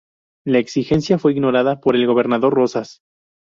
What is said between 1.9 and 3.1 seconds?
el gobernador Rosas.